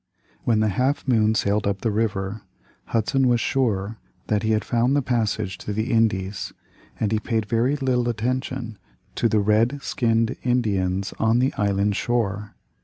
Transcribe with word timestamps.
When 0.45 0.61
the 0.61 0.69
Half 0.69 1.07
Moon 1.07 1.35
sailed 1.35 1.67
up 1.67 1.81
the 1.81 1.91
river, 1.91 2.41
Hudson 2.85 3.27
was 3.27 3.39
sure 3.39 3.99
that 4.29 4.41
he 4.41 4.49
had 4.53 4.65
found 4.65 4.95
the 4.95 5.03
passage 5.03 5.59
to 5.59 5.73
the 5.73 5.91
Indies, 5.91 6.53
and 6.99 7.11
he 7.11 7.19
paid 7.19 7.45
very 7.45 7.75
little 7.75 8.09
attention 8.09 8.79
to 9.13 9.29
the 9.29 9.39
red 9.41 9.79
skinned 9.83 10.37
Indians 10.41 11.13
on 11.19 11.37
the 11.37 11.53
island 11.53 11.95
shore. 11.95 12.55